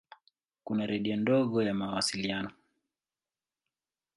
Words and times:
Kuna 0.63 0.85
redio 0.87 1.15
ndogo 1.15 1.63
ya 1.63 1.73
mawasiliano. 1.73 2.51